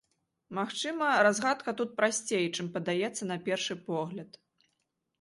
[0.59, 4.45] Магчыма, разгадка тут прасцей, чым падаецца на першы погляд.